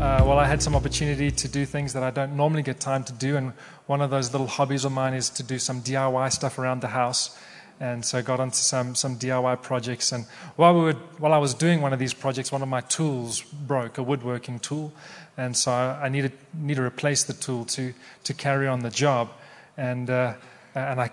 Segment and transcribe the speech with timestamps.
[0.00, 3.04] uh, well, I had some opportunity to do things that I don't normally get time
[3.04, 3.52] to do, and
[3.84, 6.88] one of those little hobbies of mine is to do some DIY stuff around the
[6.88, 7.36] house.
[7.80, 10.10] And so got onto some, some DIY projects.
[10.10, 12.80] And while, we were, while I was doing one of these projects, one of my
[12.80, 14.92] tools broke, a woodworking tool.
[15.36, 19.30] And so I needed, need to replace the tool to, to carry on the job.
[19.76, 20.34] And, uh,
[20.74, 21.10] and I,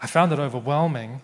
[0.00, 1.20] I found it overwhelming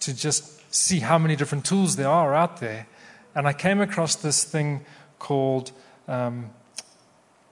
[0.00, 2.86] to just see how many different tools there are out there.
[3.34, 4.84] And I came across this thing
[5.18, 5.72] called,
[6.06, 6.50] um,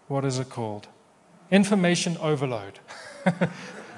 [0.06, 0.86] what is it called?
[1.50, 2.78] Information overload.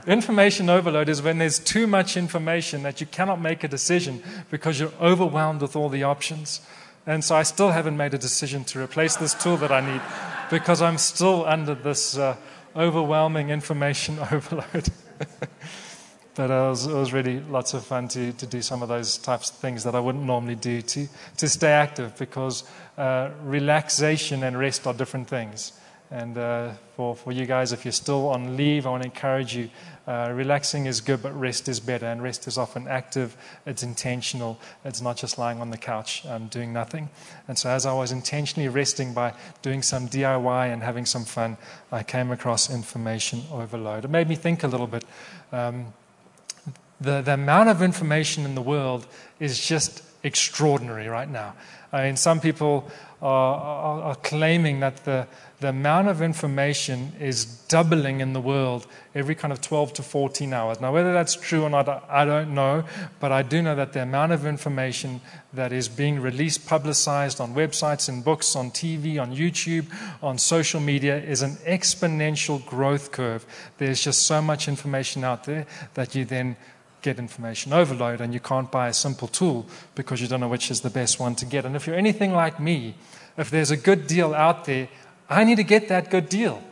[0.09, 4.81] information overload is when there's too much information that you cannot make a decision because
[4.81, 6.61] you're overwhelmed with all the options.
[7.07, 10.03] And so I still haven't made a decision to replace this tool that I need
[10.51, 12.37] because I'm still under this uh,
[12.75, 14.89] overwhelming information overload.
[16.35, 18.89] but uh, it, was, it was really lots of fun to, to do some of
[18.89, 22.65] those types of things that I wouldn't normally do to, to stay active because
[22.97, 25.73] uh, relaxation and rest are different things.
[26.11, 29.55] And uh, for, for you guys, if you're still on leave, I want to encourage
[29.55, 29.69] you.
[30.09, 32.07] Uh, relaxing is good, but rest is better.
[32.07, 34.59] And rest is often active, it's intentional.
[34.83, 37.11] It's not just lying on the couch um, doing nothing.
[37.47, 41.59] And so, as I was intentionally resting by doing some DIY and having some fun,
[41.93, 44.07] I came across information overload.
[44.07, 45.05] It made me think a little bit.
[45.53, 45.93] Um,
[46.99, 49.07] the, the amount of information in the world
[49.39, 51.55] is just extraordinary right now.
[51.93, 55.27] Uh, I mean, some people are, are, are claiming that the
[55.61, 60.53] the amount of information is doubling in the world every kind of 12 to 14
[60.53, 60.81] hours.
[60.81, 62.85] Now, whether that's true or not, I don't know,
[63.19, 65.21] but I do know that the amount of information
[65.53, 69.87] that is being released, publicized on websites and books, on TV, on YouTube,
[70.23, 73.45] on social media is an exponential growth curve.
[73.79, 76.57] There's just so much information out there that you then
[77.03, 80.71] get information overload and you can't buy a simple tool because you don't know which
[80.71, 81.65] is the best one to get.
[81.65, 82.95] And if you're anything like me,
[83.37, 84.89] if there's a good deal out there,
[85.29, 86.63] I need to get that good deal.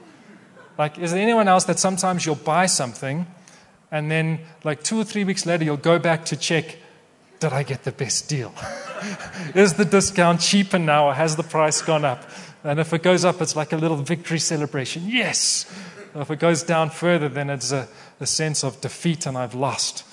[0.79, 3.27] Like, is there anyone else that sometimes you'll buy something
[3.91, 6.77] and then, like, two or three weeks later, you'll go back to check,
[7.39, 8.53] did I get the best deal?
[9.55, 12.29] is the discount cheaper now or has the price gone up?
[12.65, 15.05] And if it goes up, it's like a little victory celebration.
[15.07, 15.73] Yes!
[16.15, 17.89] If it goes down further, then it's a,
[18.21, 20.05] a sense of defeat and I've lost.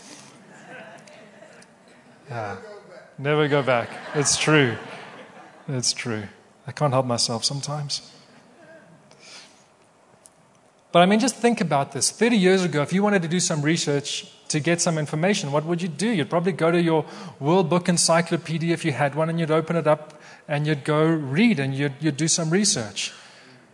[2.34, 2.56] Yeah.
[3.20, 3.90] Never go back.
[4.16, 4.76] It's true.
[5.68, 6.24] It's true.
[6.66, 8.12] I can't help myself sometimes.
[10.92, 12.10] But I mean, just think about this.
[12.10, 15.64] 30 years ago, if you wanted to do some research to get some information, what
[15.66, 16.08] would you do?
[16.08, 17.06] You'd probably go to your
[17.40, 21.06] World Book Encyclopedia if you had one, and you'd open it up and you'd go
[21.06, 23.14] read and you'd, you'd do some research.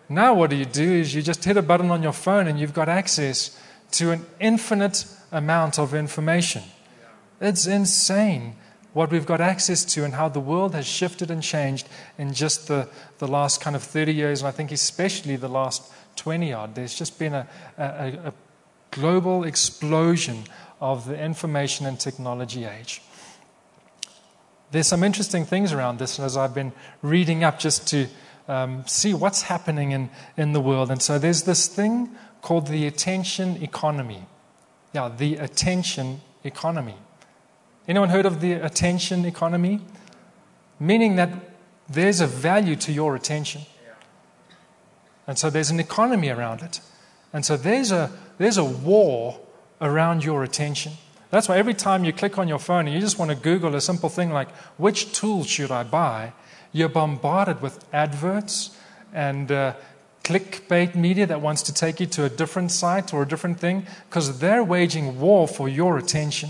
[0.10, 2.60] Now, what do you do is you just hit a button on your phone and
[2.60, 3.58] you've got access
[3.92, 6.64] to an infinite amount of information.
[7.42, 8.56] It's insane
[8.94, 12.68] what we've got access to and how the world has shifted and changed in just
[12.68, 12.90] the,
[13.20, 15.84] the last kind of 30 years, and I think especially the last
[16.16, 18.34] 20 odd, there's just been a, a, a
[18.92, 20.44] global explosion
[20.82, 23.02] of the information and technology age.
[24.72, 26.72] There's some interesting things around this as I've been
[27.02, 28.08] reading up just to
[28.48, 30.92] um, see what's happening in, in the world.
[30.92, 34.26] And so there's this thing called the attention economy.
[34.94, 36.96] Yeah, the attention economy.
[37.88, 39.82] Anyone heard of the attention economy?
[40.80, 41.30] Meaning that
[41.90, 43.62] there's a value to your attention.
[45.28, 46.82] And so there's an economy around it.
[47.34, 49.40] And so there's a, there's a war
[49.82, 50.94] around your attention.
[51.30, 53.76] That's why every time you click on your phone and you just want to Google
[53.76, 56.34] a simple thing like, which tool should I buy?
[56.72, 58.76] You're bombarded with adverts
[59.14, 59.74] and uh,
[60.24, 63.86] clickbait media that wants to take you to a different site or a different thing
[64.10, 66.50] because they're waging war for your attention.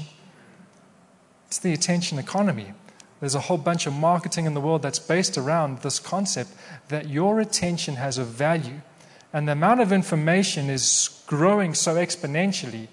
[1.49, 2.73] It's the attention economy.
[3.19, 6.51] There's a whole bunch of marketing in the world that's based around this concept
[6.89, 8.81] that your attention has a value.
[9.33, 12.87] And the amount of information is growing so exponentially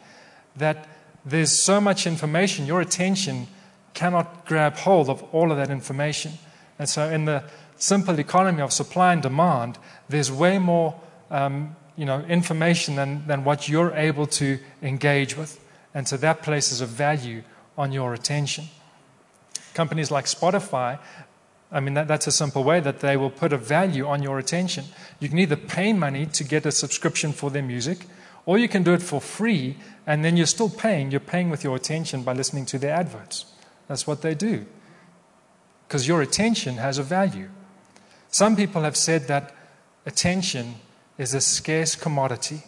[0.57, 0.89] that
[1.27, 3.47] there's so much information, your attention
[3.93, 6.33] cannot grab hold of all of that information.
[6.79, 7.45] And so, in the
[7.77, 9.77] simple economy of supply and demand,
[10.09, 10.99] there's way more
[11.31, 15.61] um, you know, information than, than what you're able to engage with.
[15.93, 17.43] And so, that places a value
[17.77, 18.67] on your attention.
[19.75, 20.99] Companies like Spotify,
[21.71, 24.39] I mean, that, that's a simple way that they will put a value on your
[24.39, 24.85] attention.
[25.21, 28.07] You can either pay money to get a subscription for their music,
[28.47, 29.77] or you can do it for free,
[30.07, 31.11] and then you're still paying.
[31.11, 33.47] You're paying with your attention by listening to their adverts.
[33.89, 34.67] That's what they do.
[35.87, 37.51] Because your attention has a value.
[38.31, 39.55] Some people have said that
[40.05, 40.77] attention
[41.19, 42.63] is a scarce commodity.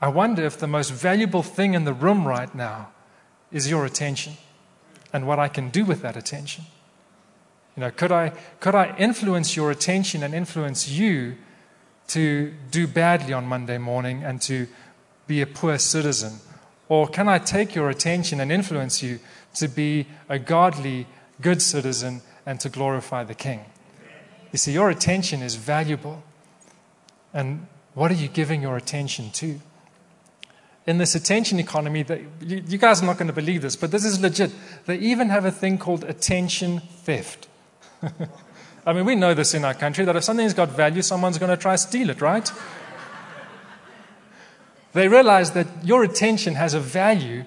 [0.00, 2.90] I wonder if the most valuable thing in the room right now
[3.56, 4.34] is your attention
[5.14, 6.64] and what I can do with that attention.
[7.74, 11.36] You know, could I, could I influence your attention and influence you
[12.08, 14.68] to do badly on Monday morning and to
[15.26, 16.40] be a poor citizen?
[16.90, 19.20] Or can I take your attention and influence you
[19.54, 21.06] to be a godly,
[21.40, 23.64] good citizen and to glorify the King?
[24.52, 26.22] You see, your attention is valuable.
[27.32, 29.60] And what are you giving your attention to?
[30.86, 33.90] In this attention economy, that you, you guys are not going to believe this, but
[33.90, 34.52] this is legit.
[34.86, 37.48] They even have a thing called attention theft.
[38.86, 41.50] I mean, we know this in our country that if something's got value, someone's going
[41.50, 42.50] to try to steal it, right?
[44.92, 47.44] they realize that your attention has a value,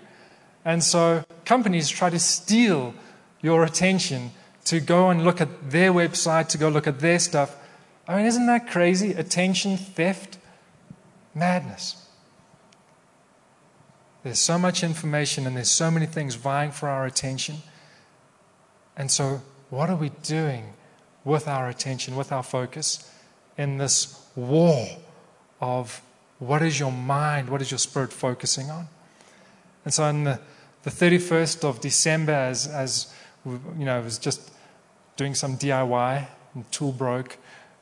[0.66, 2.94] and so companies try to steal
[3.42, 4.32] your attention
[4.66, 7.56] to go and look at their website, to go look at their stuff.
[8.06, 9.14] I mean, isn't that crazy?
[9.14, 10.38] Attention theft?
[11.34, 12.09] Madness.
[14.24, 17.58] There's so much information and there's so many things vying for our attention.
[18.98, 20.74] And so, what are we doing
[21.24, 23.10] with our attention, with our focus
[23.58, 24.88] in this war
[25.62, 26.02] of
[26.40, 28.88] what is your mind, what is your spirit focusing on?
[29.86, 30.40] And so, on the,
[30.84, 33.14] the 31st of December, as, as
[33.46, 34.52] you know, I was just
[35.16, 37.38] doing some DIY and tool broke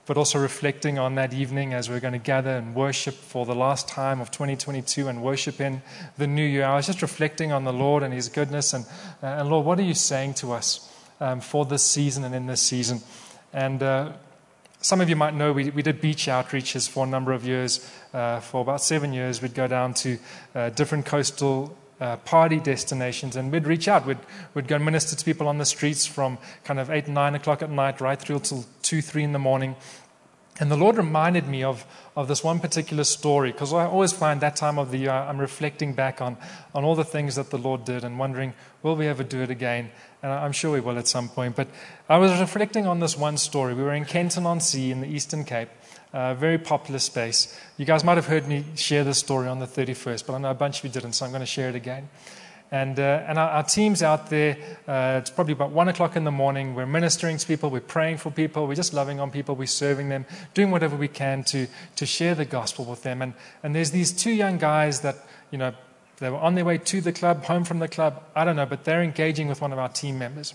[0.07, 3.53] but also reflecting on that evening as we're going to gather and worship for the
[3.53, 5.81] last time of 2022 and worship in
[6.17, 6.63] the new year.
[6.63, 8.73] I was just reflecting on the Lord and His goodness.
[8.73, 8.85] And,
[9.21, 10.89] uh, and Lord, what are you saying to us
[11.19, 13.01] um, for this season and in this season?
[13.51, 14.13] And uh,
[14.79, 17.91] some of you might know we, we did beach outreaches for a number of years.
[18.13, 20.17] Uh, for about seven years, we'd go down to
[20.55, 24.05] uh, different coastal uh, party destinations, and we'd reach out.
[24.05, 24.19] We'd,
[24.53, 27.71] we'd go minister to people on the streets from kind of 8, 9 o'clock at
[27.71, 29.75] night right through till 2, 3 in the morning.
[30.59, 31.85] And the Lord reminded me of,
[32.15, 35.37] of this one particular story because I always find that time of the year I'm
[35.37, 36.35] reflecting back on,
[36.73, 39.51] on all the things that the Lord did and wondering, will we ever do it
[39.51, 39.91] again?
[40.23, 41.55] And I'm sure we will at some point.
[41.55, 41.67] But
[42.09, 43.75] I was reflecting on this one story.
[43.75, 45.69] We were in Kenton on Sea in the Eastern Cape,
[46.37, 47.59] very popular space.
[47.77, 50.51] You guys might have heard me share this story on the 31st, but I know
[50.51, 52.09] a bunch of you didn't, so I'm going to share it again.
[52.71, 54.57] And, uh, and our, our, team's out there.
[54.87, 56.75] Uh, it's probably about one o'clock in the morning.
[56.75, 57.69] We're ministering to people.
[57.69, 58.67] We're praying for people.
[58.67, 59.55] We're just loving on people.
[59.55, 63.21] We're serving them, doing whatever we can to, to share the gospel with them.
[63.21, 63.33] And,
[63.63, 65.73] and there's these two young guys that, you know,
[66.17, 68.23] they were on their way to the club, home from the club.
[68.35, 70.53] I don't know, but they're engaging with one of our team members.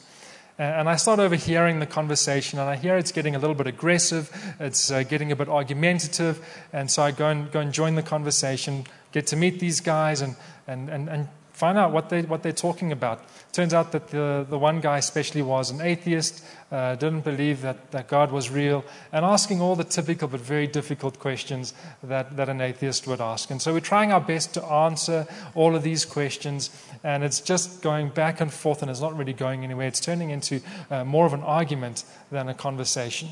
[0.59, 4.31] And I start overhearing the conversation, and I hear it's getting a little bit aggressive,
[4.61, 6.45] it's uh, getting a bit argumentative.
[6.73, 10.21] And so I go and, go and join the conversation, get to meet these guys,
[10.21, 11.29] and, and, and, and
[11.63, 13.23] find out what, they, what they're talking about.
[13.53, 17.93] Turns out that the, the one guy, especially, was an atheist, uh, didn't believe that,
[17.93, 21.73] that God was real, and asking all the typical but very difficult questions
[22.03, 23.49] that, that an atheist would ask.
[23.53, 25.25] And so we're trying our best to answer
[25.55, 26.71] all of these questions,
[27.05, 29.87] and it's just going back and forth, and it's not really going anywhere.
[29.87, 30.61] It's turning into
[30.91, 33.29] uh, more of an argument than a conversation.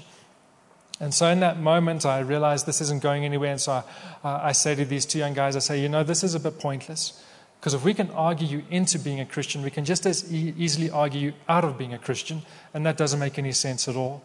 [1.01, 3.51] And so in that moment, I realized this isn't going anywhere.
[3.51, 3.83] And so
[4.23, 6.41] I, I say to these two young guys, I say, you know, this is a
[6.41, 7.25] bit pointless.
[7.61, 10.55] Because if we can argue you into being a Christian, we can just as e-
[10.57, 12.41] easily argue you out of being a Christian,
[12.73, 14.23] and that doesn't make any sense at all.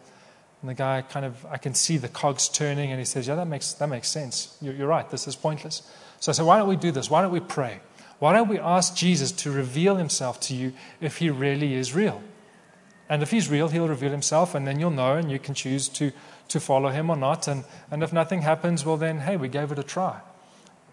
[0.62, 3.34] And the guy kind of, I can see the cogs turning, and he says, Yeah,
[3.34, 4.56] that makes, that makes sense.
[4.62, 5.82] You're, you're right, this is pointless.
[6.18, 7.10] So I said, Why don't we do this?
[7.10, 7.80] Why don't we pray?
[8.20, 10.72] Why don't we ask Jesus to reveal himself to you
[11.02, 12.22] if he really is real?
[13.08, 15.88] And if he's real, he'll reveal himself, and then you'll know, and you can choose
[15.90, 16.12] to,
[16.48, 17.46] to follow him or not.
[17.46, 20.20] And, and if nothing happens, well, then, hey, we gave it a try.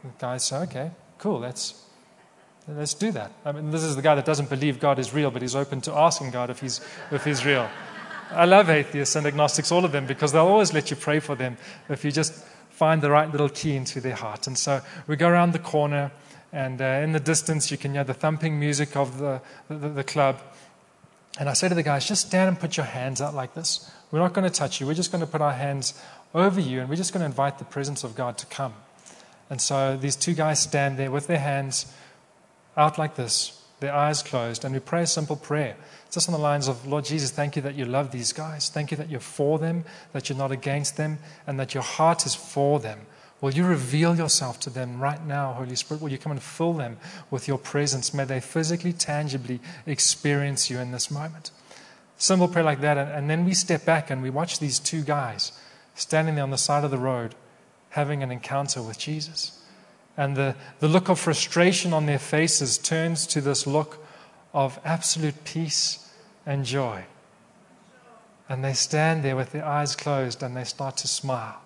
[0.04, 1.83] The guy said, Okay, cool, let's,
[2.68, 3.32] Let's do that.
[3.44, 5.82] I mean, this is the guy that doesn't believe God is real, but he's open
[5.82, 6.80] to asking God if he's,
[7.12, 7.70] if he's real.
[8.32, 11.36] I love atheists and agnostics, all of them, because they'll always let you pray for
[11.36, 11.58] them
[11.90, 12.34] if you just
[12.70, 14.48] find the right little key into their heart.
[14.48, 16.12] And so we go around the corner,
[16.54, 20.04] and uh, in the distance, you can hear the thumping music of the, the, the
[20.04, 20.40] club.
[21.38, 23.92] And I say to the guys, just stand and put your hands out like this.
[24.12, 24.88] We're not going to touch you.
[24.88, 26.00] We're just going to put our hands
[26.34, 28.74] over you, and we're just going to invite the presence of God to come.
[29.50, 31.94] And so these two guys stand there with their hands
[32.78, 35.76] out like this, their eyes closed, and we pray a simple prayer.
[36.06, 38.70] It's just on the lines of, Lord Jesus, thank you that you love these guys.
[38.70, 42.26] Thank you that you're for them, that you're not against them, and that your heart
[42.26, 43.02] is for them.
[43.42, 46.02] Will you reveal yourself to them right now, Holy Spirit?
[46.02, 46.98] Will you come and fill them
[47.30, 48.14] with your presence?
[48.14, 51.52] May they physically, tangibly experience you in this moment.
[52.18, 52.98] Simple prayer like that.
[52.98, 55.52] And then we step back and we watch these two guys
[55.94, 57.36] standing there on the side of the road
[57.90, 59.60] having an encounter with Jesus.
[60.16, 64.06] And the, the look of frustration on their faces turns to this look
[64.54, 66.12] of absolute peace
[66.46, 67.06] and joy.
[68.50, 71.60] and they stand there with their eyes closed and they start to smile.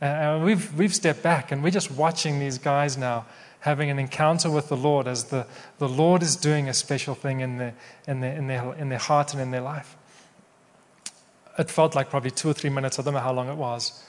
[0.00, 3.26] And we've, we've stepped back and we're just watching these guys now
[3.60, 5.46] having an encounter with the Lord as the,
[5.78, 7.74] the Lord is doing a special thing in their,
[8.06, 9.96] in, their, in, their, in their heart and in their life.
[11.58, 14.04] It felt like probably two or three minutes, I don't know how long it was,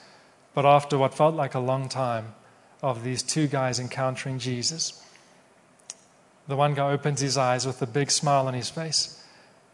[0.54, 2.34] but after what felt like a long time
[2.82, 5.02] of these two guys encountering Jesus,
[6.46, 9.22] the one guy opens his eyes with a big smile on his face,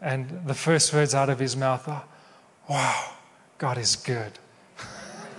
[0.01, 2.03] and the first words out of his mouth are,
[2.69, 3.11] Wow,
[3.57, 4.33] God is good.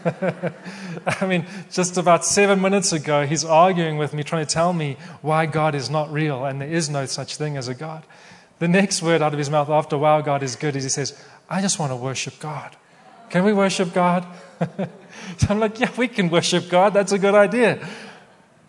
[1.07, 4.97] I mean, just about seven minutes ago, he's arguing with me, trying to tell me
[5.21, 8.05] why God is not real and there is no such thing as a God.
[8.59, 11.21] The next word out of his mouth after, wow, God is good, is he says,
[11.51, 12.77] I just want to worship God.
[13.31, 14.27] Can we worship God?
[15.39, 16.95] so I'm like, yeah, we can worship God.
[16.95, 17.87] That's a good idea.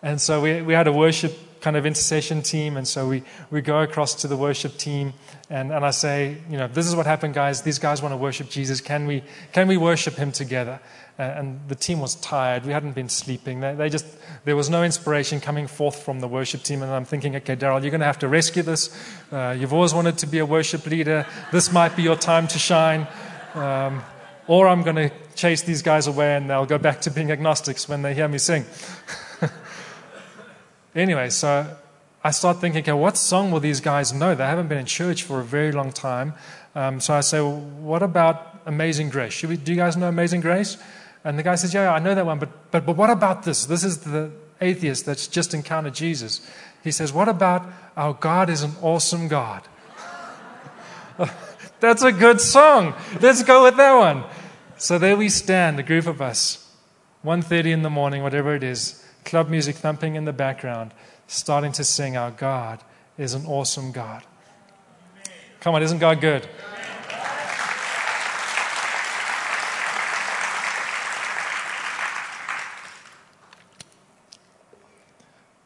[0.02, 2.76] And so we, we had a worship kind of intercession team.
[2.76, 5.12] And so we, we go across to the worship team
[5.50, 7.62] and, and I say, you know, this is what happened, guys.
[7.62, 8.80] These guys want to worship Jesus.
[8.80, 10.80] Can we, can we worship him together?
[11.18, 12.64] and the team was tired.
[12.64, 13.58] We hadn't been sleeping.
[13.58, 14.06] They, they, just,
[14.44, 16.80] there was no inspiration coming forth from the worship team.
[16.80, 18.96] And I'm thinking, okay, Daryl, you're going to have to rescue this.
[19.32, 21.26] Uh, you've always wanted to be a worship leader.
[21.50, 23.08] This might be your time to shine.
[23.54, 24.04] Um,
[24.48, 27.88] or I'm going to chase these guys away and they'll go back to being agnostics
[27.88, 28.64] when they hear me sing.
[30.96, 31.76] anyway, so
[32.24, 34.34] I start thinking, okay, what song will these guys know?
[34.34, 36.34] They haven't been in church for a very long time.
[36.74, 39.42] Um, so I say, well, what about Amazing Grace?
[39.44, 40.76] We, do you guys know Amazing Grace?
[41.24, 43.66] And the guy says, Yeah, I know that one, but, but, but what about this?
[43.66, 46.40] This is the atheist that's just encountered Jesus.
[46.82, 49.62] He says, What about our God is an awesome God?
[51.80, 52.94] that's a good song.
[53.20, 54.24] Let's go with that one.
[54.80, 56.72] So there we stand, a group of us,
[57.24, 60.92] 1.30 in the morning, whatever it is, club music thumping in the background,
[61.26, 62.84] starting to sing, Our God
[63.18, 64.22] is an awesome God.
[65.58, 66.48] Come on, isn't God good?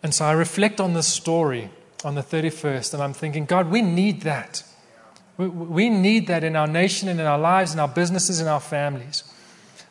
[0.03, 1.69] And so I reflect on this story
[2.03, 4.65] on the 31st, and I'm thinking, God, we need that.
[5.39, 8.61] We, need that in our nation and in our lives, in our businesses, in our
[8.61, 9.25] families.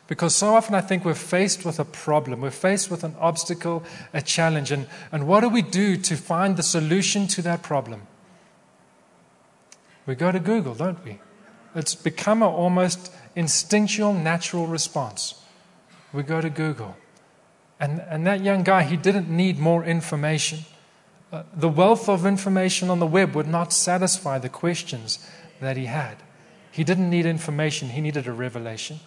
[0.06, 3.82] Because so often I think we're faced with a problem, we're faced with an obstacle,
[4.12, 4.70] a challenge.
[4.70, 8.02] And, and what do we do to find the solution to that problem?
[10.06, 11.18] We go to Google, don't we?
[11.74, 15.42] It's become an almost instinctual, natural response.
[16.12, 16.96] We go to Google.
[17.80, 20.60] And, and that young guy, he didn't need more information.
[21.54, 25.18] The wealth of information on the web would not satisfy the questions
[25.60, 26.16] that he had.
[26.70, 29.00] He didn't need information, he needed a revelation.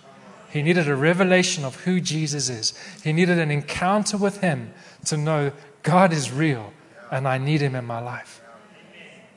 [0.50, 2.74] He needed a revelation of who Jesus is.
[3.04, 4.74] He needed an encounter with him
[5.06, 5.52] to know
[5.84, 6.72] God is real
[7.12, 8.42] and I need him in my life.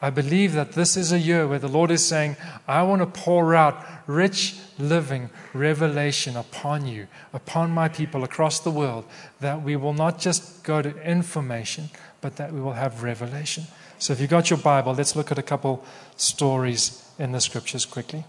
[0.01, 2.37] I believe that this is a year where the Lord is saying,
[2.69, 8.71] I want to pour out rich, living revelation upon you, upon my people across the
[8.71, 9.05] world,
[9.41, 13.65] that we will not just go to information, but that we will have revelation.
[13.99, 15.85] So if you've got your Bible, let's look at a couple
[16.17, 18.25] stories in the scriptures quickly.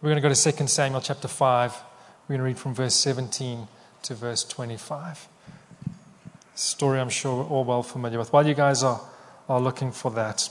[0.00, 1.72] We're going to go to 2 Samuel chapter 5.
[2.28, 3.68] We're going to read from verse 17
[4.02, 5.28] to verse 25.
[6.54, 8.30] Story I'm sure we're all well familiar with.
[8.30, 9.00] While you guys are,
[9.48, 10.50] are looking for that,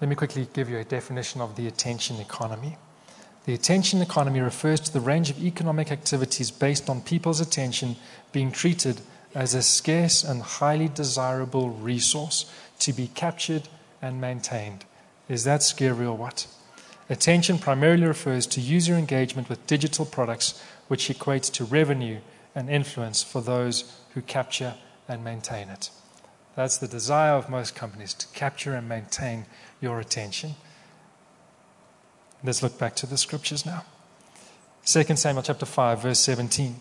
[0.00, 2.76] let me quickly give you a definition of the attention economy.
[3.44, 7.96] The attention economy refers to the range of economic activities based on people's attention
[8.30, 9.00] being treated
[9.34, 13.68] as a scarce and highly desirable resource to be captured
[14.00, 14.84] and maintained.
[15.28, 16.46] Is that scary or what?
[17.10, 22.20] Attention primarily refers to user engagement with digital products which equates to revenue
[22.54, 24.74] and influence for those who capture
[25.08, 25.90] and maintain it.
[26.54, 29.46] That's the desire of most companies to capture and maintain
[29.80, 30.54] your attention.
[32.44, 33.84] Let's look back to the scriptures now.
[34.84, 36.76] 2 Samuel chapter 5 verse 17.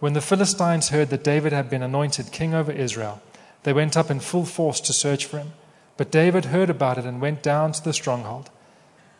[0.00, 3.22] When the Philistines heard that David had been anointed king over Israel,
[3.62, 5.52] they went up in full force to search for him.
[5.96, 8.50] But David heard about it and went down to the stronghold.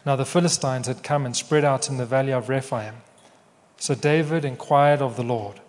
[0.04, 2.94] Now the Philistines had come and spread out in the valley of Rephaim.
[3.78, 5.60] So David inquired of the Lord,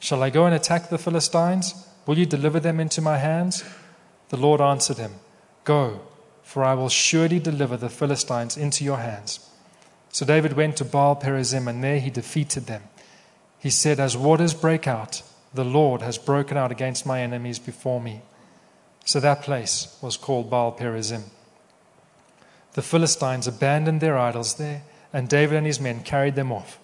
[0.00, 1.86] Shall I go and attack the Philistines?
[2.06, 3.62] Will you deliver them into my hands?
[4.30, 5.14] The Lord answered him,
[5.64, 6.00] Go,
[6.42, 9.49] for I will surely deliver the Philistines into your hands.
[10.10, 12.82] So David went to Baal Perazim, and there he defeated them.
[13.58, 15.22] He said, As waters break out,
[15.54, 18.22] the Lord has broken out against my enemies before me.
[19.04, 21.24] So that place was called Baal Perazim.
[22.72, 26.78] The Philistines abandoned their idols there, and David and his men carried them off.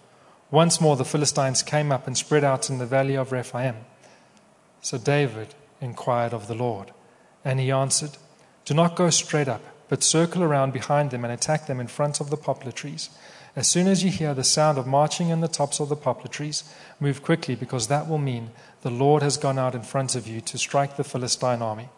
[0.50, 3.76] Once more, the Philistines came up and spread out in the valley of Rephaim.
[4.80, 6.92] So David inquired of the Lord.
[7.44, 8.16] And he answered,
[8.64, 12.20] Do not go straight up, but circle around behind them and attack them in front
[12.20, 13.10] of the poplar trees.
[13.54, 16.28] As soon as you hear the sound of marching in the tops of the poplar
[16.28, 16.64] trees,
[17.00, 18.50] move quickly, because that will mean
[18.82, 21.88] the Lord has gone out in front of you to strike the Philistine army.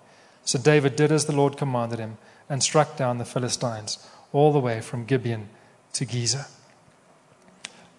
[0.44, 2.16] So David did as the Lord commanded him
[2.48, 3.98] and struck down the Philistines
[4.32, 5.48] all the way from Gibeon
[5.94, 6.48] to Gezer.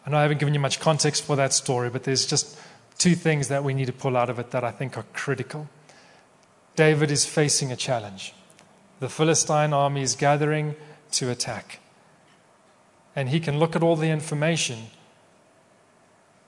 [0.06, 2.58] I know I haven't given you much context for that story, but there's just
[2.98, 5.68] two things that we need to pull out of it that I think are critical.
[6.76, 8.34] David is facing a challenge.
[9.00, 10.76] The Philistine army is gathering
[11.12, 11.80] to attack
[13.20, 14.88] and he can look at all the information,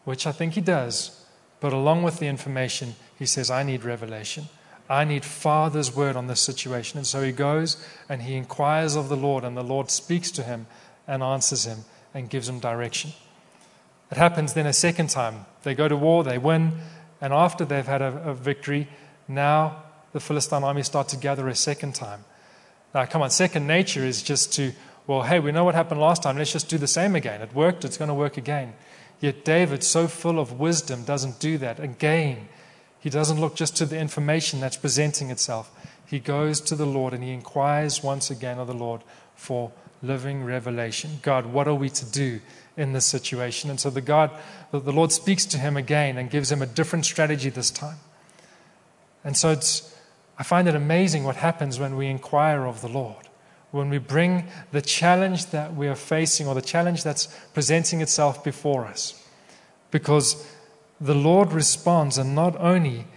[0.06, 1.26] which I think he does,
[1.60, 4.46] but along with the information, he says, I need revelation.
[4.90, 6.98] I need Father's word on this situation.
[6.98, 7.76] And so he goes
[8.08, 10.66] and he inquires of the Lord, and the Lord speaks to him
[11.08, 11.80] and answers him
[12.14, 13.12] and gives him direction.
[14.12, 15.46] It happens then a second time.
[15.64, 16.74] They go to war, they win,
[17.20, 18.88] and after they've had a, a victory,
[19.28, 22.26] now the Philistine army start to gather a second time.
[22.94, 24.74] Now, come on, second nature is just to
[25.08, 26.38] well, hey, we know what happened last time.
[26.38, 27.42] Let's just do the same again.
[27.42, 28.74] It worked, it's going to work again.
[29.20, 31.80] Yet David, so full of wisdom, doesn't do that.
[31.80, 32.48] Again,
[33.00, 35.72] he doesn't look just to the information that's presenting itself.
[36.06, 39.02] He goes to the Lord and he inquires once again of the Lord
[39.36, 39.72] for
[40.04, 41.20] living revelation.
[41.22, 42.40] God, what are we to do
[42.78, 43.70] in this situation?
[43.70, 44.32] And so the God,
[44.72, 47.98] the Lord speaks to him again and gives him a different strategy this time.
[49.24, 49.96] And so it's,
[50.42, 53.30] I find it amazing what happens when we inquire of the Lord
[53.72, 58.44] when we bring the challenge that we are facing or the challenge that's presenting itself
[58.44, 59.26] before us.
[59.90, 60.48] Because
[61.00, 63.08] the Lord responds, and not only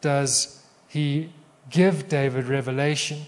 [0.00, 1.32] does He
[1.68, 3.26] give David revelation,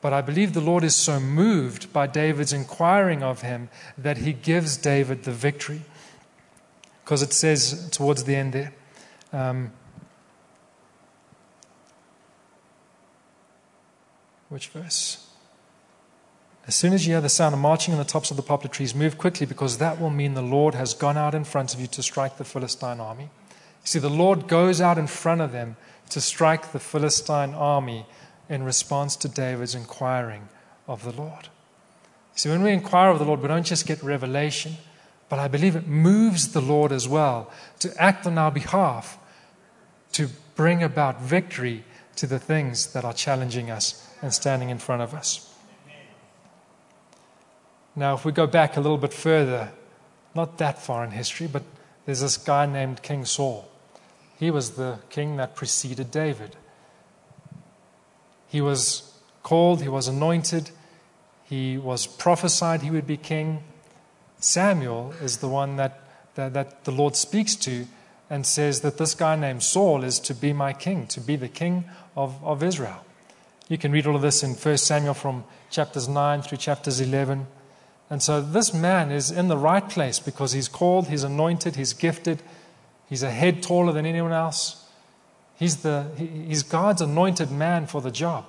[0.00, 3.68] but I believe the Lord is so moved by David's inquiring of Him
[3.98, 5.82] that He gives David the victory.
[7.04, 8.72] Because it says towards the end there,
[9.32, 9.72] um,
[14.52, 15.26] which verse?
[16.66, 18.70] As soon as you hear the sound of marching on the tops of the poplar
[18.70, 21.80] trees, move quickly because that will mean the Lord has gone out in front of
[21.80, 23.24] you to strike the Philistine army.
[23.24, 25.76] You see, the Lord goes out in front of them
[26.10, 28.06] to strike the Philistine army
[28.48, 30.48] in response to David's inquiring
[30.86, 31.48] of the Lord.
[32.34, 34.76] See, when we inquire of the Lord, we don't just get revelation,
[35.28, 39.18] but I believe it moves the Lord as well to act on our behalf,
[40.12, 41.84] to bring about victory
[42.22, 45.52] to the things that are challenging us and standing in front of us.
[47.96, 49.72] Now, if we go back a little bit further,
[50.32, 51.64] not that far in history, but
[52.06, 53.68] there's this guy named King Saul.
[54.38, 56.54] He was the king that preceded David.
[58.46, 60.70] He was called, he was anointed,
[61.42, 63.64] he was prophesied he would be king.
[64.38, 66.04] Samuel is the one that,
[66.36, 67.88] that, that the Lord speaks to
[68.32, 71.48] and says that this guy named Saul is to be my king, to be the
[71.48, 71.84] king
[72.16, 73.04] of, of Israel.
[73.68, 77.46] You can read all of this in 1 Samuel from chapters 9 through chapters 11.
[78.08, 81.92] And so this man is in the right place because he's called, he's anointed, he's
[81.92, 82.42] gifted,
[83.06, 84.82] he's a head taller than anyone else.
[85.58, 88.46] He's, the, he's God's anointed man for the job.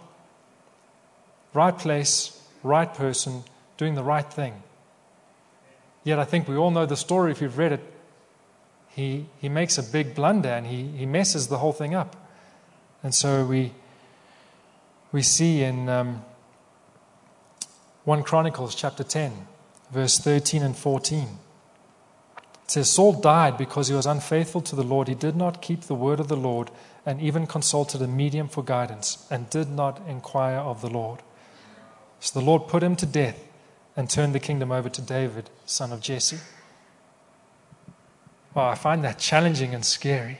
[1.53, 3.43] Right place, right person,
[3.75, 4.63] doing the right thing.
[6.05, 7.92] Yet I think we all know the story if you've read it.
[8.95, 12.15] He, he makes a big blunder and he, he messes the whole thing up.
[13.01, 13.73] And so we,
[15.11, 16.23] we see in um,
[18.05, 19.47] 1 Chronicles chapter 10
[19.93, 21.27] verse 13 and 14.
[22.63, 25.07] It says, Saul died because he was unfaithful to the Lord.
[25.07, 26.71] He did not keep the word of the Lord
[27.05, 31.19] and even consulted a medium for guidance and did not inquire of the Lord.
[32.19, 33.39] So the Lord put him to death
[33.95, 36.39] and turned the kingdom over to David, son of Jesse.
[38.55, 40.39] Wow, I find that challenging and scary.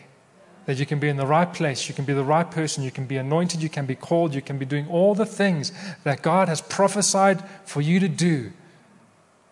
[0.65, 2.91] That you can be in the right place, you can be the right person, you
[2.91, 5.73] can be anointed, you can be called, you can be doing all the things
[6.05, 8.53] that God has prophesied for you to do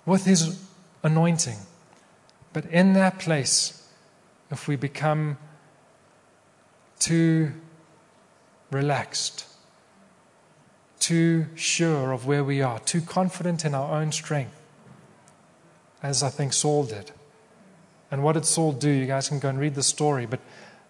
[0.06, 0.64] with His
[1.04, 1.58] anointing.
[2.54, 3.90] But in that place,
[4.50, 5.38] if we become
[7.00, 7.52] too
[8.70, 9.48] relaxed,
[11.00, 14.56] too sure of where we are, too confident in our own strength,
[16.02, 17.12] as I think Saul did.
[18.12, 18.90] And what did Saul do?
[18.90, 20.42] You guys can go and read the story, but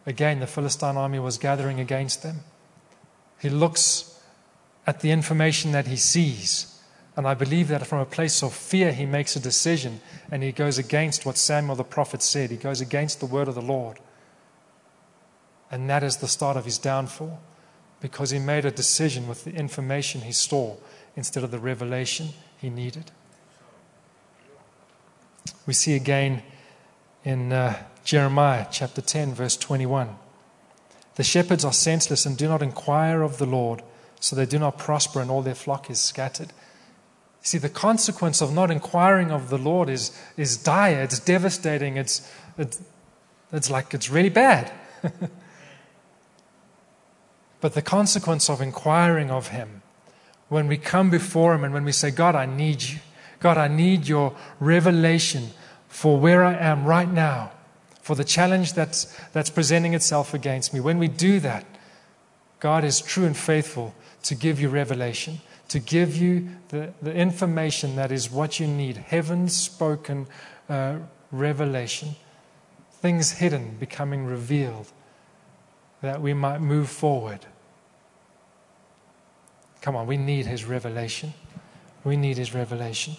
[0.05, 2.41] again, the Philistine army was gathering against them.
[3.39, 4.19] He looks
[4.85, 6.71] at the information that he sees
[7.17, 9.99] and I believe that from a place of fear, he makes a decision
[10.31, 12.51] and he goes against what Samuel the prophet said.
[12.51, 13.99] He goes against the word of the Lord.
[15.69, 17.41] And that is the start of his downfall
[17.99, 20.77] because he made a decision with the information he saw
[21.15, 23.11] instead of the revelation he needed.
[25.65, 26.43] We see again
[27.23, 30.15] in uh, Jeremiah chapter 10, verse 21.
[31.15, 33.83] The shepherds are senseless and do not inquire of the Lord,
[34.19, 36.53] so they do not prosper, and all their flock is scattered.
[37.41, 42.31] See, the consequence of not inquiring of the Lord is, is dire, it's devastating, it's,
[42.57, 42.81] it's,
[43.51, 44.71] it's like it's really bad.
[47.61, 49.81] but the consequence of inquiring of Him,
[50.49, 52.99] when we come before Him and when we say, God, I need you,
[53.39, 55.49] God, I need your revelation
[55.91, 57.51] for where I am right now,
[58.01, 60.79] for the challenge that's, that's presenting itself against me.
[60.79, 61.65] When we do that,
[62.61, 67.97] God is true and faithful to give you revelation, to give you the, the information
[67.97, 70.27] that is what you need heaven spoken
[70.69, 70.95] uh,
[71.31, 72.15] revelation,
[72.93, 74.87] things hidden becoming revealed,
[76.01, 77.45] that we might move forward.
[79.81, 81.33] Come on, we need His revelation.
[82.05, 83.17] We need His revelation.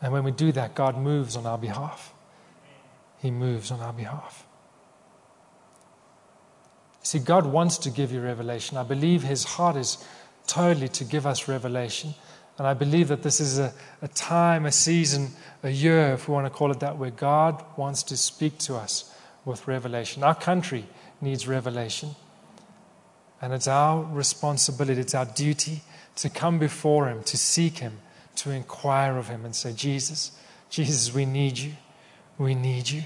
[0.00, 2.12] And when we do that, God moves on our behalf.
[3.18, 4.46] He moves on our behalf.
[7.02, 8.76] See, God wants to give you revelation.
[8.76, 10.04] I believe His heart is
[10.46, 12.14] totally to give us revelation.
[12.58, 15.30] And I believe that this is a, a time, a season,
[15.62, 18.76] a year, if we want to call it that, where God wants to speak to
[18.76, 20.22] us with revelation.
[20.22, 20.86] Our country
[21.20, 22.16] needs revelation.
[23.40, 25.82] And it's our responsibility, it's our duty
[26.16, 27.98] to come before Him, to seek Him,
[28.36, 30.32] to inquire of Him and say, Jesus,
[30.70, 31.72] Jesus, we need you.
[32.38, 33.02] We need you.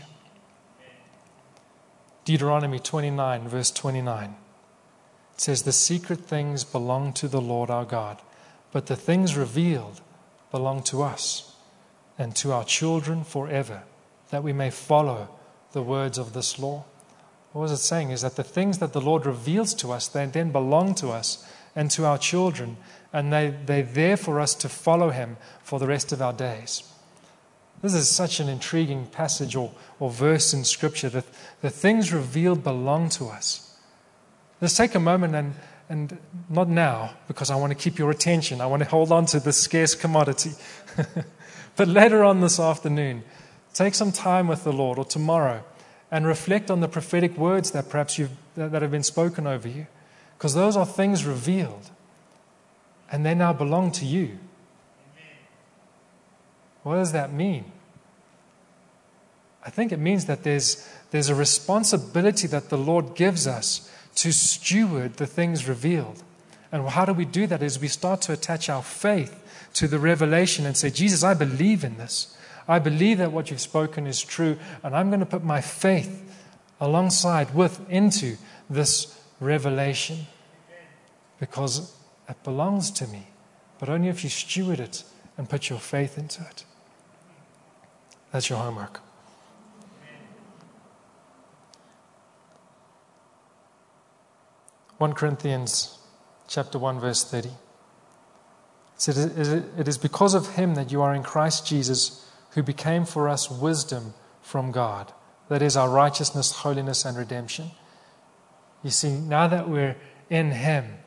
[2.24, 4.34] Deuteronomy 29, verse 29.
[5.34, 8.20] It says, The secret things belong to the Lord our God,
[8.72, 10.00] but the things revealed
[10.50, 11.54] belong to us
[12.18, 13.82] and to our children forever,
[14.30, 15.28] that we may follow
[15.72, 16.84] the words of this law.
[17.52, 18.10] What was it saying?
[18.10, 21.44] Is that the things that the Lord reveals to us, they then belong to us
[21.74, 22.76] and to our children,
[23.12, 26.82] and they, they're there for us to follow Him for the rest of our days.
[27.82, 31.24] This is such an intriguing passage or, or verse in Scripture that
[31.62, 33.78] the things revealed belong to us.
[34.60, 35.54] Let's take a moment and,
[35.88, 36.18] and
[36.50, 38.60] not now, because I want to keep your attention.
[38.60, 40.50] I want to hold on to this scarce commodity.
[41.76, 43.24] but later on this afternoon,
[43.72, 45.64] take some time with the Lord or tomorrow
[46.10, 49.86] and reflect on the prophetic words that perhaps you've, that have been spoken over you,
[50.36, 51.90] because those are things revealed
[53.10, 54.38] and they now belong to you.
[56.82, 57.64] What does that mean?
[59.64, 64.32] I think it means that there's, there's a responsibility that the Lord gives us to
[64.32, 66.22] steward the things revealed.
[66.72, 67.62] And how do we do that?
[67.62, 69.36] Is we start to attach our faith
[69.74, 72.36] to the revelation and say, Jesus, I believe in this.
[72.66, 76.22] I believe that what you've spoken is true, and I'm going to put my faith
[76.80, 78.36] alongside with into
[78.68, 80.26] this revelation
[81.40, 81.92] because
[82.30, 83.26] it belongs to me,
[83.78, 85.04] but only if you steward it
[85.36, 86.64] and put your faith into it.
[88.32, 89.00] That's your homework.
[94.98, 95.98] One Corinthians
[96.46, 97.48] chapter one verse thirty.
[97.48, 97.56] It
[98.96, 103.28] says, "It is because of him that you are in Christ Jesus, who became for
[103.28, 104.12] us wisdom
[104.42, 105.12] from God.
[105.48, 107.70] That is our righteousness, holiness, and redemption."
[108.82, 109.96] You see, now that we're
[110.28, 110.98] in him,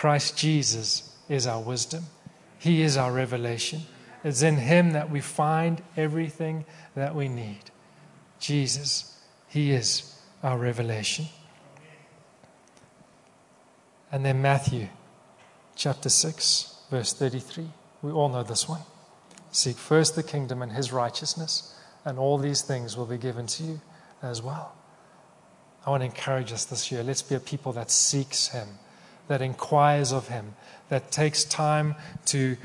[0.00, 2.04] Christ Jesus is our wisdom.
[2.58, 3.82] He is our revelation.
[4.24, 7.70] It's in Him that we find everything that we need.
[8.38, 11.26] Jesus, He is our revelation.
[14.10, 14.88] And then Matthew
[15.76, 17.68] chapter 6, verse 33.
[18.00, 18.80] We all know this one.
[19.52, 21.74] Seek first the kingdom and His righteousness,
[22.06, 23.80] and all these things will be given to you
[24.22, 24.74] as well.
[25.84, 27.02] I want to encourage us this year.
[27.02, 28.66] Let's be a people that seeks Him
[29.30, 30.56] that inquires of Him,
[30.88, 31.94] that takes time
[32.26, 32.56] to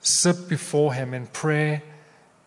[0.00, 1.80] sit before Him in prayer,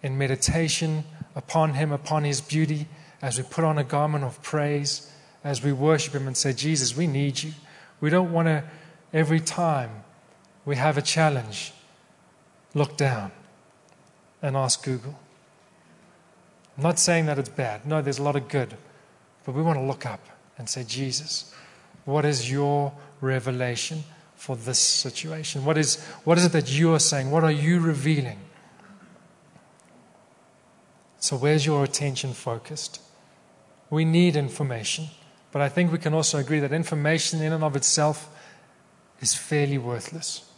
[0.04, 1.06] in meditation
[1.38, 2.88] upon Him, upon His beauty,
[3.22, 5.10] as we put on a garment of praise,
[5.42, 7.54] as we worship Him and say, Jesus, we need you.
[8.02, 8.66] We don't want to,
[9.14, 10.04] every time
[10.66, 11.72] we have a challenge,
[12.74, 13.32] look down
[14.42, 15.18] and ask Google.
[16.76, 17.86] I'm not saying that it's bad.
[17.86, 18.76] No, there's a lot of good.
[19.46, 20.20] But we want to look up
[20.58, 21.56] and say, Jesus,
[22.04, 24.04] what is your revelation
[24.36, 25.64] for this situation?
[25.64, 27.32] What is, what is it that you are saying?
[27.32, 28.40] What are you revealing?
[31.20, 33.00] So, where's your attention focused?
[33.92, 35.10] We need information,
[35.52, 38.30] but I think we can also agree that information in and of itself
[39.20, 40.50] is fairly worthless.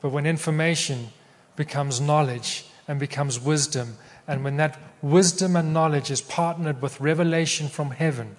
[0.00, 1.08] But when information
[1.56, 7.68] becomes knowledge and becomes wisdom, and when that wisdom and knowledge is partnered with revelation
[7.68, 8.36] from heaven,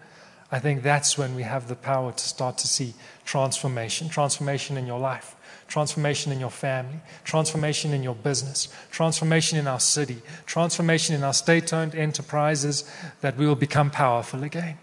[0.51, 2.93] I think that's when we have the power to start to see
[3.25, 5.36] transformation transformation in your life,
[5.67, 11.34] transformation in your family, transformation in your business, transformation in our city, transformation in our
[11.34, 12.89] state owned enterprises,
[13.21, 14.77] that we will become powerful again.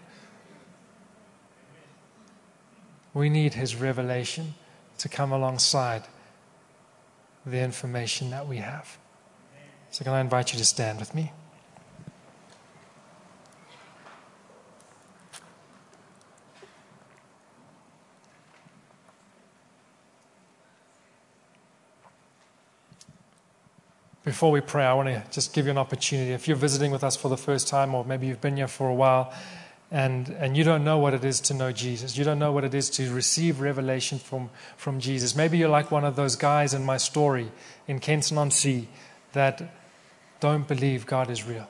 [3.13, 4.55] We need His revelation
[4.97, 6.03] to come alongside
[7.45, 8.97] the information that we have.
[9.91, 11.31] So, can I invite you to stand with me?
[24.25, 26.31] Before we pray, I want to just give you an opportunity.
[26.31, 28.87] If you're visiting with us for the first time, or maybe you've been here for
[28.87, 29.33] a while,
[29.91, 32.63] and, and you don't know what it is to know Jesus, you don't know what
[32.63, 35.35] it is to receive revelation from, from Jesus.
[35.35, 37.51] Maybe you're like one of those guys in my story
[37.85, 38.87] in Kenton on Sea
[39.33, 39.61] that
[40.39, 41.67] don't believe God is real.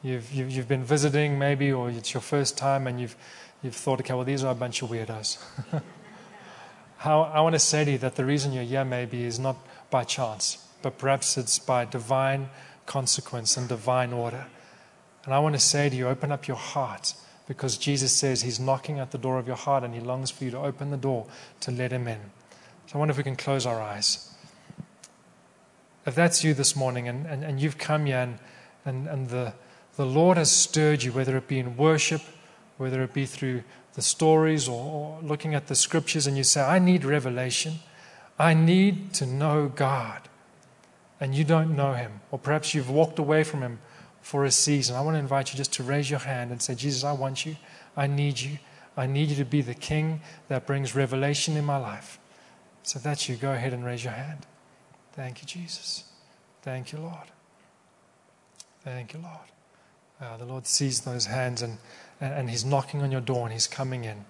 [0.00, 3.16] You've, you've, you've been visiting, maybe, or it's your first time, and you've,
[3.64, 5.42] you've thought, okay, well, these are a bunch of weirdos.
[6.98, 9.56] How, I want to say to you that the reason you're here, maybe, is not
[9.90, 12.50] by chance but perhaps it's by divine
[12.86, 14.46] consequence and divine order.
[15.24, 17.14] And I want to say to you, open up your heart
[17.46, 20.44] because Jesus says he's knocking at the door of your heart and he longs for
[20.44, 21.26] you to open the door
[21.60, 22.18] to let him in.
[22.86, 24.32] So I wonder if we can close our eyes.
[26.06, 28.38] If that's you this morning and, and, and you've come here and,
[28.84, 29.52] and, and the,
[29.96, 32.22] the Lord has stirred you, whether it be in worship,
[32.78, 33.64] whether it be through
[33.94, 37.74] the stories or, or looking at the scriptures, and you say, I need revelation.
[38.38, 40.28] I need to know God
[41.20, 43.78] and you don't know him, or perhaps you've walked away from him
[44.20, 46.74] for a season, I want to invite you just to raise your hand and say,
[46.74, 47.56] Jesus, I want you.
[47.96, 48.58] I need you.
[48.96, 52.18] I need you to be the king that brings revelation in my life.
[52.82, 54.46] So that's you, go ahead and raise your hand.
[55.12, 56.04] Thank you, Jesus.
[56.62, 57.28] Thank you, Lord.
[58.82, 59.36] Thank you, Lord.
[60.20, 61.78] Uh, the Lord sees those hands and,
[62.20, 64.24] and, and He's knocking on your door and He's coming in.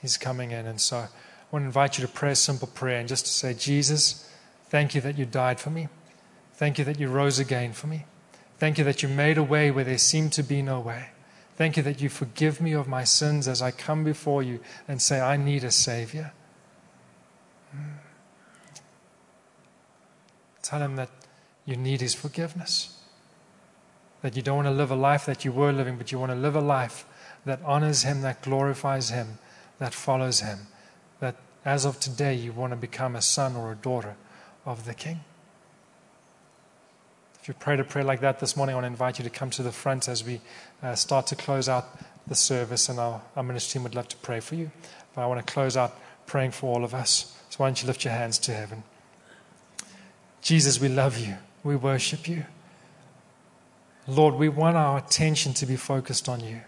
[0.00, 0.66] He's coming in.
[0.66, 1.08] And so I
[1.50, 4.30] want to invite you to pray a simple prayer and just to say, Jesus,
[4.68, 5.88] thank you that you died for me.
[6.56, 8.06] Thank you that you rose again for me.
[8.58, 11.10] Thank you that you made a way where there seemed to be no way.
[11.56, 15.00] Thank you that you forgive me of my sins as I come before you and
[15.00, 16.32] say, I need a Savior.
[17.72, 17.98] Hmm.
[20.62, 21.10] Tell him that
[21.66, 22.98] you need his forgiveness.
[24.22, 26.32] That you don't want to live a life that you were living, but you want
[26.32, 27.04] to live a life
[27.44, 29.38] that honors him, that glorifies him,
[29.78, 30.66] that follows him.
[31.20, 34.16] That as of today, you want to become a son or a daughter
[34.64, 35.20] of the King.
[37.46, 39.30] If you prayed a prayer like that this morning, I want to invite you to
[39.30, 40.40] come to the front as we
[40.82, 41.84] uh, start to close out
[42.26, 44.72] the service, and our, our ministry team would love to pray for you.
[45.14, 47.38] But I want to close out praying for all of us.
[47.50, 48.82] So why don't you lift your hands to heaven?
[50.42, 51.36] Jesus, we love you.
[51.62, 52.46] We worship you.
[54.08, 56.62] Lord, we want our attention to be focused on you.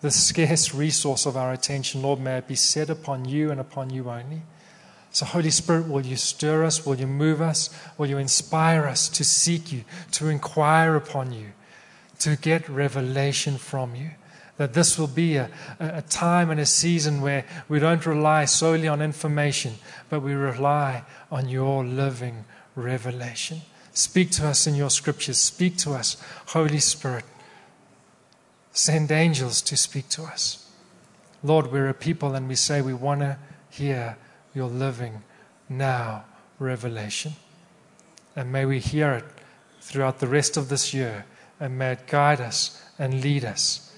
[0.00, 3.90] The scarce resource of our attention, Lord, may it be set upon you and upon
[3.90, 4.42] you only.
[5.14, 6.84] So, Holy Spirit, will you stir us?
[6.84, 7.70] Will you move us?
[7.96, 11.52] Will you inspire us to seek you, to inquire upon you,
[12.18, 14.10] to get revelation from you?
[14.56, 18.88] That this will be a, a time and a season where we don't rely solely
[18.88, 19.74] on information,
[20.10, 23.60] but we rely on your living revelation.
[23.92, 25.38] Speak to us in your scriptures.
[25.38, 27.24] Speak to us, Holy Spirit.
[28.72, 30.68] Send angels to speak to us.
[31.44, 33.38] Lord, we're a people and we say we want to
[33.70, 34.16] hear
[34.54, 35.22] your living
[35.68, 36.24] now
[36.58, 37.32] revelation.
[38.36, 39.24] And may we hear it
[39.80, 41.24] throughout the rest of this year,
[41.60, 43.92] and may it guide us and lead us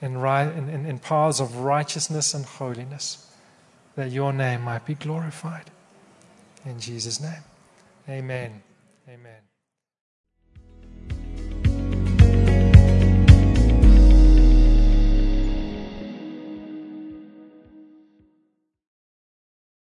[0.00, 3.30] in, in, in paths of righteousness and holiness,
[3.94, 5.70] that your name might be glorified.
[6.64, 7.44] In Jesus' name,
[8.08, 8.62] amen.
[9.08, 9.55] Amen.